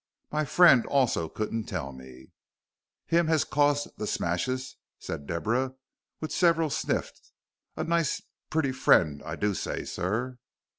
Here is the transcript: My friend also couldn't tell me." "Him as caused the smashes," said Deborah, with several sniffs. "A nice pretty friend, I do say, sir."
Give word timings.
My 0.31 0.45
friend 0.45 0.83
also 0.87 1.29
couldn't 1.29 1.65
tell 1.65 1.91
me." 1.91 2.31
"Him 3.05 3.29
as 3.29 3.43
caused 3.43 3.87
the 3.99 4.07
smashes," 4.07 4.77
said 4.97 5.27
Deborah, 5.27 5.75
with 6.19 6.31
several 6.31 6.71
sniffs. 6.71 7.31
"A 7.77 7.83
nice 7.83 8.19
pretty 8.49 8.71
friend, 8.71 9.21
I 9.23 9.35
do 9.35 9.53
say, 9.53 9.85
sir." 9.85 10.39